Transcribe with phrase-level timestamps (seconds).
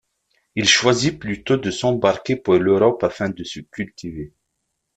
[0.55, 4.33] Il choisit plutôt de s'embarquer pour l'Europe afin de se cultiver.